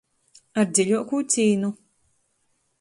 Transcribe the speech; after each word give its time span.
Ar 0.61 0.65
dziļuokū 0.79 1.21
cīnu 1.35 1.71